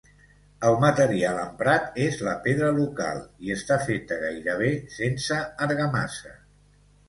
[0.69, 6.39] El material emprat és la pedra local, i està feta gairebé sense argamassa.